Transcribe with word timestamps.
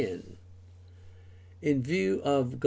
In 1.61 1.83
view 1.83 2.21
of 2.23 2.51
Gal. 2.51 2.59